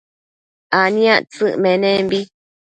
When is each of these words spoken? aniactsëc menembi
aniactsëc 0.79 1.53
menembi 1.63 2.19